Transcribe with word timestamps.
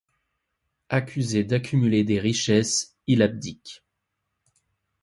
Accusé 0.89 1.43
d'accumuler 1.43 2.03
des 2.03 2.19
richesses, 2.19 2.97
il 3.05 3.21
abdique. 3.21 3.83